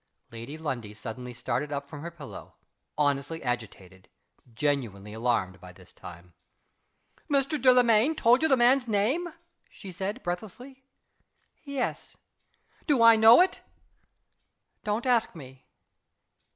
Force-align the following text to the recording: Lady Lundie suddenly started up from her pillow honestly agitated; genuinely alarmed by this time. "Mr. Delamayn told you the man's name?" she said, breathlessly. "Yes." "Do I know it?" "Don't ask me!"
Lady 0.31 0.57
Lundie 0.57 0.95
suddenly 0.95 1.31
started 1.31 1.71
up 1.71 1.87
from 1.87 2.01
her 2.01 2.09
pillow 2.09 2.55
honestly 2.97 3.43
agitated; 3.43 4.09
genuinely 4.51 5.13
alarmed 5.13 5.61
by 5.61 5.71
this 5.71 5.93
time. 5.93 6.33
"Mr. 7.29 7.61
Delamayn 7.61 8.15
told 8.15 8.41
you 8.41 8.47
the 8.47 8.57
man's 8.57 8.87
name?" 8.87 9.31
she 9.69 9.91
said, 9.91 10.23
breathlessly. 10.23 10.83
"Yes." 11.63 12.17
"Do 12.87 13.03
I 13.03 13.15
know 13.15 13.41
it?" 13.41 13.61
"Don't 14.83 15.05
ask 15.05 15.35
me!" 15.35 15.67